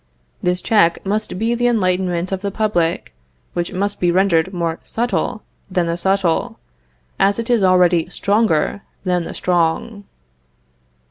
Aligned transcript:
This 0.41 0.63
check 0.63 1.05
must 1.05 1.37
be 1.37 1.53
the 1.53 1.67
enlightenment 1.67 2.31
of 2.31 2.41
the 2.41 2.49
public, 2.49 3.13
which 3.53 3.71
must 3.71 3.99
be 3.99 4.09
rendered 4.11 4.51
more 4.51 4.79
subtle 4.81 5.43
than 5.69 5.85
the 5.85 5.95
subtle, 5.95 6.57
as 7.19 7.37
it 7.37 7.51
is 7.51 7.61
already 7.63 8.09
stronger 8.09 8.81
than 9.03 9.25
the 9.25 9.35
strong. 9.35 10.05